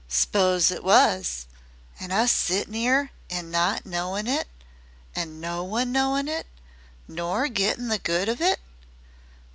"S'pose 0.07 0.71
it 0.71 0.83
was 0.83 1.45
an' 1.99 2.11
us 2.11 2.31
sittin' 2.31 2.73
'ere 2.73 3.11
an' 3.29 3.51
not 3.51 3.85
knowin' 3.85 4.25
it 4.25 4.47
an' 5.15 5.39
no 5.39 5.63
one 5.63 5.91
knowin' 5.91 6.27
it 6.27 6.47
nor 7.07 7.47
gettin' 7.47 7.87
the 7.87 7.99
good 7.99 8.27
of 8.27 8.41
it. 8.41 8.59